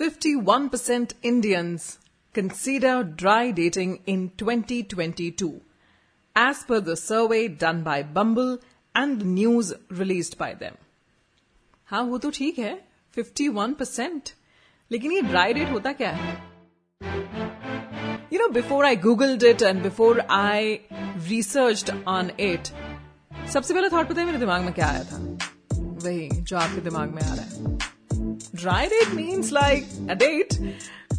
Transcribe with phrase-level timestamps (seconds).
[0.00, 1.98] 51% Indians
[2.34, 5.60] consider dry dating in 2022,
[6.36, 8.60] as per the survey done by Bumble
[8.94, 10.78] and the news released by them.
[11.86, 12.72] हाँ वो तो ठीक है
[13.16, 14.32] 51%.
[14.90, 16.38] लेकिन ये ड्राई डेट होता क्या है
[18.32, 20.80] You know, before I googled it and before I
[21.28, 22.72] researched on it,
[23.52, 25.18] सबसे पहला थॉट पता है मेरे दिमाग में क्या आया था
[26.04, 27.78] वही जो आपके दिमाग में आ रहा है
[28.65, 30.53] Dry date means like a date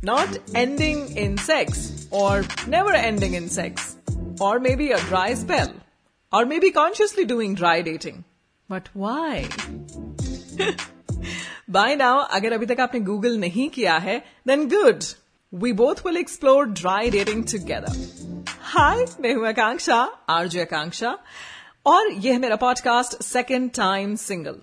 [0.00, 3.96] not ending in sex or never ending in sex
[4.40, 5.72] or maybe a dry spell
[6.32, 8.22] or maybe consciously doing dry dating.
[8.68, 9.48] But why?
[11.68, 15.04] By now, अगर अभी तक आपने Google नहीं किया है, then good.
[15.62, 17.94] We both will explore dry dating together.
[18.74, 19.96] Hi, मैं हूँ आकांक्षा,
[20.28, 21.18] RJ Akanksha,
[21.86, 24.60] और यह है मेरा पॉडकास्ट सेकेंड टाइम सिंगल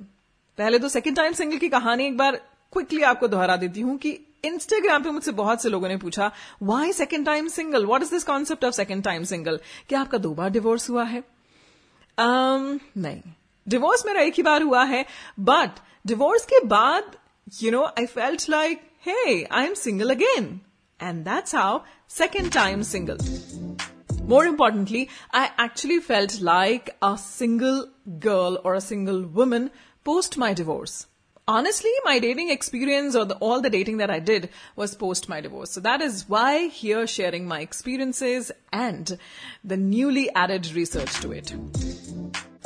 [0.57, 2.41] पहले तो सेकेंड टाइम सिंगल की कहानी एक बार
[2.73, 6.31] क्विकली आपको दोहरा देती हूँ कि इंस्टाग्राम पे मुझसे बहुत से लोगों ने पूछा
[6.63, 10.33] why second time single what is this concept of second time single क्या आपका दो
[10.33, 11.23] बार डिवोर्स हुआ है?
[12.17, 13.21] Um, नहीं।
[13.67, 15.05] डिवोर्स मेरा एक ही बार हुआ है
[15.39, 17.15] बट डिवोर्स के बाद
[17.63, 20.59] you know I felt like hey I am single again
[21.01, 21.79] and that's how
[22.09, 23.17] second time single
[24.31, 24.99] More importantly,
[25.33, 27.77] I actually felt like a single
[28.19, 29.71] girl or a single woman
[30.05, 30.97] post my divorce.
[31.48, 35.40] honestly, my dating experience or the, all the dating that I did was post my
[35.40, 35.70] divorce.
[35.70, 39.18] So that is why here sharing my experiences and
[39.62, 41.54] the newly added research to it.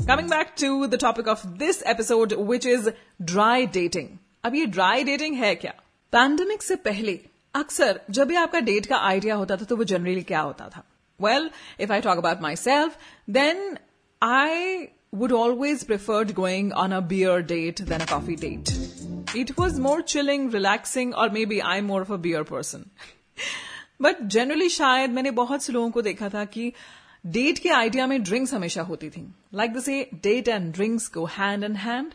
[0.06, 2.90] Coming back to the topic of this episode, which is
[3.24, 4.18] dry dating.
[4.44, 5.72] अब ये dry dating है क्या
[6.12, 7.18] pandemic से पहले
[7.54, 10.82] अक्सर जब भी आपका डेट का आइडिया होता था तो वो जनरली क्या होता था
[11.20, 11.50] well
[11.80, 12.96] if I talk about myself
[13.38, 13.76] then
[14.22, 18.72] I would always preferred going on a beer date than a coffee date.
[19.34, 22.84] It was more chilling, relaxing, or maybe I'm more of a beer person.
[24.00, 26.72] But generally शायद मैंने बहुत से लोगों को देखा था कि
[27.26, 29.22] date के आइडिया में ड्रिंक्स हमेशा होती थी
[29.54, 29.88] like this
[30.22, 32.12] date and drinks go hand in hand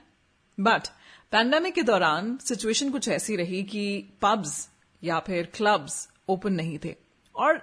[0.58, 0.88] but
[1.32, 3.84] pandemic के दौरान सिचुएशन कुछ ऐसी रही कि
[4.22, 4.56] पब्स
[5.04, 6.96] या फिर क्लब्स ओपन नहीं थे
[7.36, 7.62] और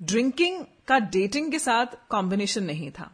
[0.00, 3.10] ड्रिंकिंग का डेटिंग के साथ कॉम्बिनेशन नहीं था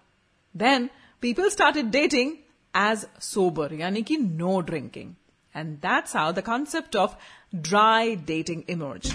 [0.54, 0.88] then
[1.22, 2.38] people started dating
[2.74, 5.16] as sober, yani ki no drinking.
[5.54, 7.16] And that's how the concept of
[7.62, 9.14] dry dating emerged.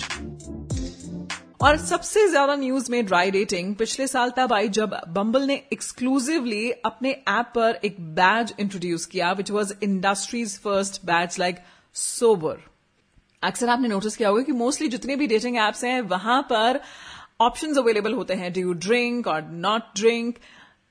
[1.62, 6.72] और सबसे ज्यादा न्यूज में ड्राई डेटिंग पिछले साल तब आई जब बम्बल ने एक्सक्लूसिवली
[6.86, 11.60] अपने ऐप पर एक बैज इंट्रोड्यूस किया which was industry's first batch like
[11.96, 12.58] sober
[13.44, 16.80] अक्सर आपने नोटिस किया होगा कि मोस्टली जितने भी डेटिंग एप्स हैं वहां पर
[17.42, 20.38] ऑप्शंस अवेलेबल होते हैं डू यू ड्रिंक और नॉट ड्रिंक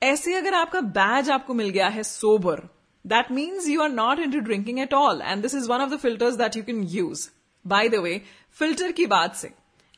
[0.02, 2.60] ऐसे अगर आपका बैज आपको मिल गया है sober
[3.04, 5.96] that means you are not into drinking at all and this is one of the
[5.98, 7.28] filters that you can use
[7.64, 8.20] by the way
[8.58, 9.50] filter की बात से,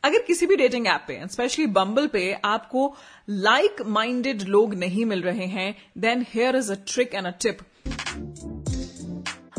[0.05, 2.95] अगर किसी भी डेटिंग ऐप पे स्पेशली बम्बल पे, आपको
[3.29, 7.59] लाइक माइंडेड लोग नहीं मिल रहे हैं then here is a trick and a tip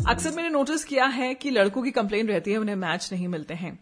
[0.08, 3.54] अक्सर मैंने नोटिस किया है कि लड़कों की कंप्लेन रहती है, उन्हें मैच नहीं मिलते
[3.54, 3.78] हैं।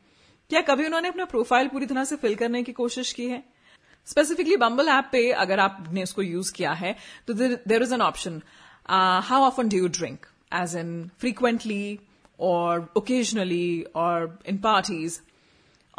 [0.50, 3.42] क्या कभी उन्होंने अपना प्रोफ़ाइल पूरी तरह से फिल करने की कोशिश की है?
[4.06, 6.94] स्पेसिफिकली बम्बल ऐप पे अगर आपने उसको यूज़ किया है
[7.26, 8.40] तो there is an option
[9.28, 11.98] how often do you drink as in frequently
[12.38, 15.20] और ओकेजनली और इन पार्टीज़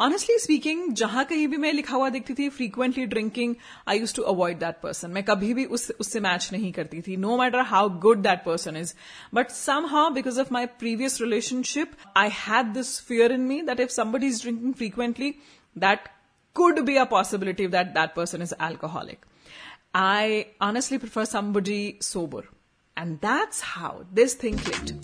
[0.00, 3.54] ऑनेस्टली स्पीकिंग जहाँ कहीं भी मैं लिखा हुआ देखती थी frequently drinking
[3.88, 7.16] I used to avoid that person मैं कभी भी उस, उससे मैच नहीं करती थी
[7.16, 8.94] no matter how good that person is
[9.34, 9.50] but
[9.86, 14.26] somehow because of my previous relationship I had this fear in me that if somebody
[14.26, 15.34] is drinking frequently
[15.76, 16.08] that
[16.54, 19.26] could be a possibility that that person is alcoholic.
[19.94, 22.44] I honestly prefer somebody sober.
[22.96, 24.94] And that's how this thing clicked.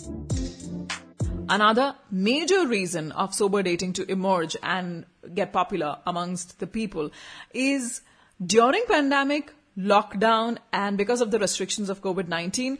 [1.49, 7.11] Another major reason of sober dating to emerge and get popular amongst the people
[7.53, 8.01] is
[8.45, 12.77] during pandemic, lockdown, and because of the restrictions of COVID-19,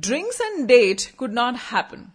[0.00, 2.12] drinks and date could not happen.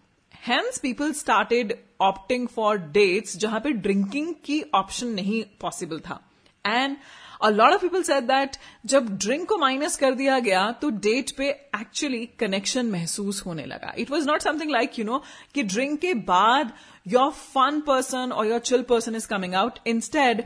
[0.49, 6.19] Hence people started opting for dates जहाँ पे drinking की option नहीं possible था.
[6.66, 6.96] And
[7.41, 11.31] a lot of people said that जब drink को minus कर दिया गया तो डेट
[11.37, 13.93] पे एक्चुअली कनेक्शन महसूस होने लगा.
[13.97, 15.22] It was not something like you know
[15.55, 16.73] कि ड्रिंक के बाद
[17.07, 20.43] योर फन पर्सन और your chill person is coming out instead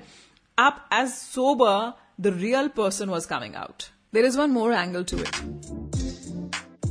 [0.57, 1.91] आप as sober
[2.21, 3.83] the real person was coming out
[4.13, 5.93] there is one more angle to it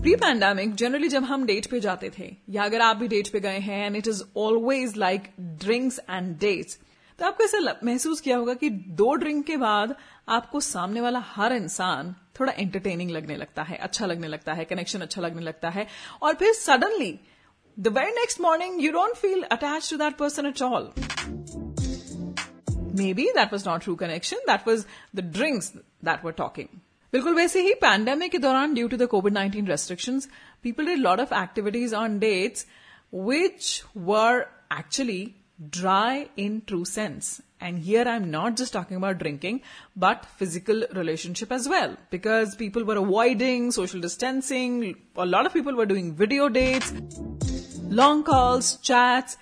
[0.02, 3.40] pre pandemic generally जब हम date पे जाते थे, या अगर आप भी डेट पे
[3.40, 6.78] गए हैं and it is always like drinks and dates
[7.18, 8.70] तो आपको ऐसा महसूस किया होगा कि
[9.00, 9.94] दो ड्रिंक के बाद
[10.28, 15.00] आपको सामने वाला हर इंसान थोड़ा एंटरटेनिंग लगने लगता है अच्छा लगने लगता है कनेक्शन
[15.00, 15.86] अच्छा लगने लगता है,
[16.22, 17.18] और फिर suddenly
[17.76, 20.92] the next morning you don't feel attach to that person at all
[23.14, 24.84] maybe that was not true connection that was
[25.16, 26.81] the drinks that were talking.
[27.13, 30.27] बिल्कुल वैसे ही पैंडेमिक के दौरान due to the COVID nineteen restrictions
[30.63, 32.65] people did lot of activities on dates
[33.11, 35.35] which were actually
[35.71, 37.41] dry in true sense.
[37.59, 39.61] And here I'm not just talking about drinking,
[39.95, 41.97] but physical relationship as well.
[42.11, 46.93] Because people were avoiding social distancing, a lot of people were doing video dates,
[47.83, 49.37] long calls, chats,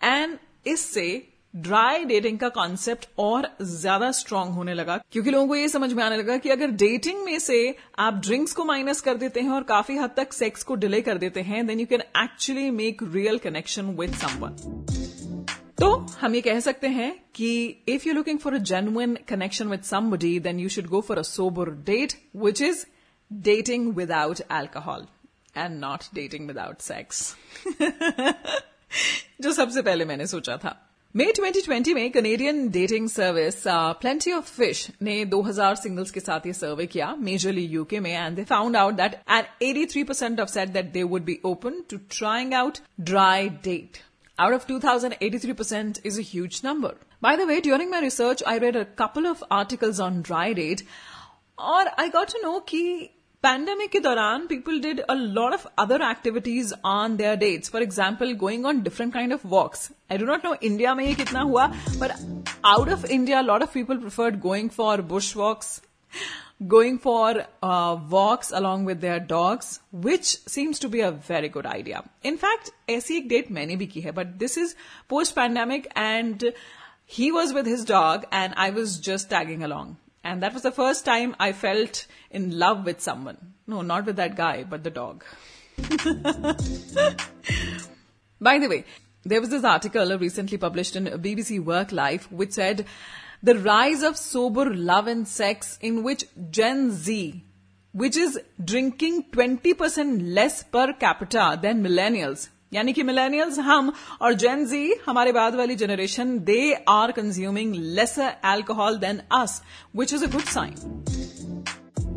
[0.00, 1.22] and isse
[1.55, 6.03] dry dating का concept और ज़्यादा strong होने लगा, क्योंकि लोगों को ये समझ में
[6.03, 9.63] आने लगा कि अगर डेटिंग में से आप ड्रिंक्स को माइनस कर देते हैं और
[9.63, 13.37] काफ़ी हद तक सेक्स को डिले कर देते हैं then you can actually make real
[13.37, 14.55] connection with someone
[15.79, 17.51] तो हम ये कह सकते हैं कि
[17.89, 21.21] if you looking for a genuine connection with somebody then you should go for a
[21.21, 22.85] sober date which is
[23.31, 25.07] dating without alcohol
[25.57, 27.35] and not dating without sex
[29.41, 30.81] जो सबसे पहले मैंने सोचा था।
[31.16, 33.62] मई 2020 में Canadian dating service
[34.00, 38.36] plenty of fish ने 2000 singles के साथ ये सर्वे किया मेजरली यूके में and
[38.36, 41.98] they found out that and 83 percent of set that they would be open to
[42.18, 43.98] trying out dry date
[44.38, 46.94] Out of 2,000, 83% is a huge number.
[47.20, 50.82] By the way, during my research, I read a couple of articles on dry date,
[51.58, 52.80] और I got to know कि
[53.45, 58.31] pandemic के दौरान people did a lot of other activities on their dates for example
[58.35, 61.65] going on different kind of walks I do not know India में ये कितना हुआ
[61.67, 62.11] but
[62.65, 65.81] out of India lot of people preferred going for bush walks
[66.71, 67.43] going for
[68.11, 72.71] walks along with their dogs which seems to be a very good idea in fact
[72.91, 74.73] ऐसी एक date मैंने भी की है but this is
[75.09, 76.51] post pandemic and
[77.11, 79.95] he was with his dog and I was just tagging along
[80.25, 83.53] And that was the first time I felt in love with someone.
[83.67, 85.23] No, not with that guy, but the dog.
[88.41, 88.85] By the way,
[89.23, 92.87] there was this article recently published in BBC Work Life which said
[93.43, 97.43] the rise of sober love and sex in which Gen Z,
[97.91, 103.91] which is drinking 20% less per capita than millennials, यानी कि millennials हम
[104.21, 109.61] और जेन जी हमारे बाद वाली generation they are consuming lesser alcohol than us
[109.95, 111.03] which is a good sign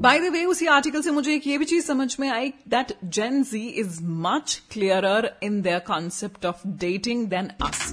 [0.02, 2.92] by the way उसी article से मुझे एक ये भी चीज़ समझ में आई that
[3.06, 7.92] Gen Z is much clearer in their concept of dating than us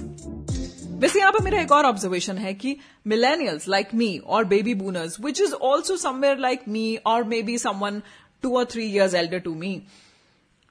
[1.00, 2.76] वैसे यहाँ पर मेरा एक और ऑब्जर्वेशन है कि
[3.06, 7.58] मिलेनियल्स लाइक मी और baby boomers which is also somewhere like me और मे बी
[7.58, 8.00] समवन
[8.42, 9.80] टू और three years elder to me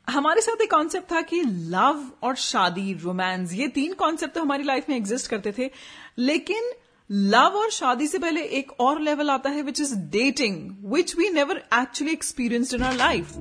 [0.10, 4.64] हमारे साथ एक कॉन्सेप्ट था कि लव और शादी रोमांस ये तीन कॉन्सेप्ट तो हमारी
[4.64, 5.72] लाइफ में एग्जिस्ट करते थे।
[6.18, 6.72] लेकिन
[7.12, 11.30] लव और शादी से पहले एक और लेवल आता है which is dating which we
[11.30, 13.34] never actually experienced in our life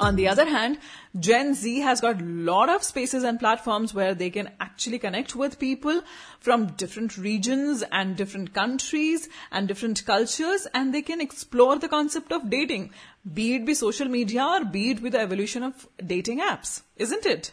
[0.00, 0.76] on the other hand,
[1.19, 5.35] Gen Z has got a lot of spaces and platforms where they can actually connect
[5.35, 6.01] with people
[6.39, 12.31] from different regions and different countries and different cultures and they can explore the concept
[12.31, 12.89] of dating,
[13.33, 17.25] be it be social media or be it with the evolution of dating apps, isn't
[17.25, 17.51] it?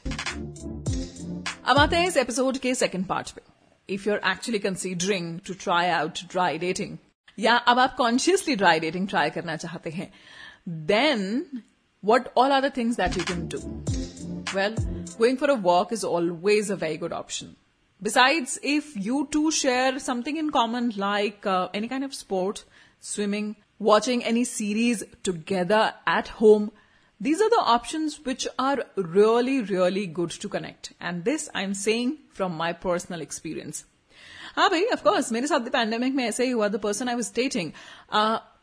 [1.64, 3.42] अब आते हैं इस episode के second part पे
[3.94, 6.96] if you are actually considering to try out dry dating
[7.38, 10.10] या अब आप consciously dry dating try करना चाहते हैं
[10.92, 11.22] then
[12.04, 13.60] what all are the things that you can do?
[14.54, 14.74] Well,
[15.18, 17.56] going for a walk is always a very good option.
[18.02, 22.64] Besides, if you two share something in common like uh, any kind of sport,
[23.00, 26.72] swimming, watching any series together at home,
[27.20, 30.94] these are the options which are really, really good to connect.
[31.00, 33.84] And this I'm saying from my personal experience.
[34.56, 37.14] हाँ भाई of course मेरे साथ भी pandemic में ऐसे ही हुआ the person I
[37.14, 37.70] was dating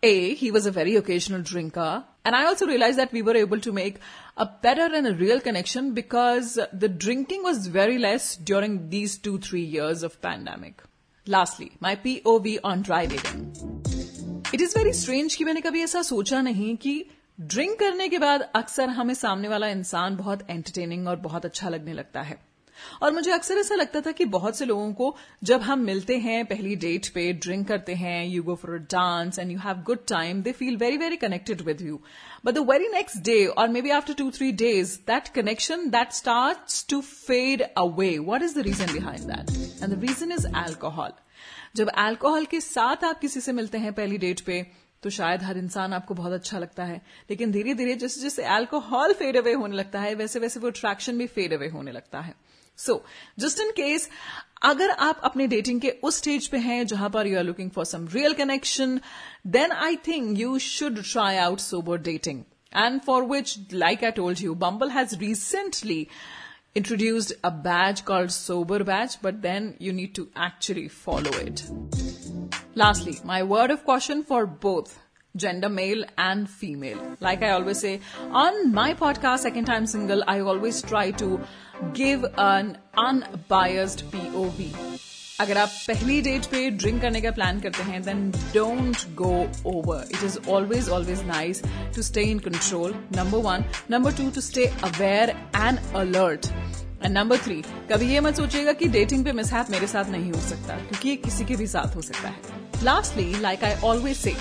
[0.03, 3.61] A he was a very occasional drinker And I also realized that we were able
[3.65, 3.99] to make
[4.37, 9.37] a better and a real connection because the drinking was very less during these two,
[9.45, 10.81] three years of pandemic.
[11.27, 13.45] Lastly, my POV on dry dating.
[14.53, 16.93] It is very strange कि मैंने कभी ऐसा सोचा नहीं कि
[17.39, 21.93] drink करने के बाद अक्सर हमें सामने वाला इंसान बहुत एंटरटेनिंग और बहुत अच्छा लगने
[21.93, 22.39] लगता है
[23.02, 26.44] और मुझे अक्सर ऐसा लगता था कि बहुत से लोगों को जब हम मिलते हैं,
[26.46, 30.42] पहली डेट पे ड्रिंक करते हैं you go for dance and you have good time
[30.42, 32.00] they feel very very connected with you
[32.44, 36.90] but the very next day और maybe after two three days that connection that start
[36.90, 39.50] to fade away what is the reason behind that
[39.82, 41.12] and the reason is alcohol
[41.76, 44.62] जब alcohol के साथ आप किसी से मिलते हैं पहली डेट पे
[45.02, 47.00] तो शायद हर इंसान आपको बहुत अच्छा लगता है।
[47.30, 51.18] लेकिन धीरे धीरे जैसे जैसे एल्कोहल फेड अवे होने लगता है वैसे वैसे वो अट्रैक्शन
[51.18, 52.34] भी फेड अवे होने लगता है।
[52.78, 53.02] सो
[53.38, 54.08] जस्ट इन केस
[54.64, 57.84] अगर आप अपने डेटिंग के उस स्टेज पे हैं जहाँ पर you are looking for
[57.84, 59.00] some real connection
[59.56, 64.40] then I think you should try out sober dating and for which like I told
[64.42, 66.06] you Bumble has recently
[66.76, 71.60] introduced a batch called sober batch but then you need to actually follow it
[72.78, 74.94] lastly my word of question for both
[75.34, 77.16] gender male and female.
[77.20, 78.00] Like I always say,
[78.32, 81.40] on my podcast, Second Time Single, I always try to
[81.94, 84.72] give an unbiased POV.
[85.40, 89.30] अगर आप पहली date पे drink करने का plan करते हैं then don't go
[89.66, 91.62] over it is always always nice
[91.96, 97.38] to stay in control number one number two to stay aware and alert and number
[97.44, 97.60] three
[97.92, 101.16] कभी ये मत सोचिएगा कि डेटिंग पे मिसहैप मेरे साथ नहीं हो सकता क्योंकि ये
[101.24, 104.34] किसी के भी साथ हो सकता है lastly like I always say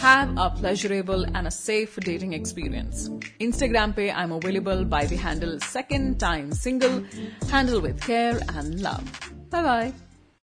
[0.00, 3.08] have a pleasurable and a safe dating experience.
[3.38, 7.04] Instagram pe I'm available by the handle second time single,
[7.50, 9.04] handle with care and love.
[9.50, 10.09] Bye bye.